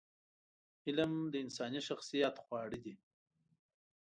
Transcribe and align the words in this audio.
علم 0.87 1.11
د 1.31 1.35
انساني 1.45 1.81
شخصیت 1.89 2.35
خواړه 2.43 2.77
دي. 2.85 2.95